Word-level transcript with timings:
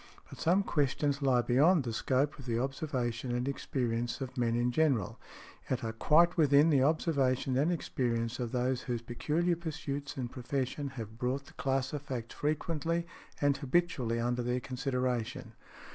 But 0.31 0.39
some 0.41 0.63
questions 0.63 1.21
lie 1.21 1.43
beyond 1.43 1.83
the 1.83 1.93
scope 1.93 2.39
of 2.39 2.47
the 2.47 2.57
observation 2.57 3.35
and 3.35 3.47
experience 3.47 4.19
of 4.19 4.35
men 4.35 4.55
in 4.55 4.71
general, 4.71 5.19
yet 5.69 5.83
are 5.83 5.93
quite 5.93 6.37
within 6.37 6.71
the 6.71 6.81
observation 6.81 7.55
and 7.55 7.71
experience 7.71 8.39
of 8.39 8.51
those 8.51 8.81
whose 8.81 9.03
peculiar 9.03 9.55
pursuits 9.55 10.17
and 10.17 10.31
profession 10.31 10.87
have 10.97 11.19
brought 11.19 11.45
that 11.45 11.57
class 11.57 11.93
of 11.93 12.01
facts 12.01 12.33
frequently 12.33 13.05
and 13.41 13.57
habitually 13.57 14.19
under 14.19 14.41
their 14.41 14.59
consideration. 14.59 15.53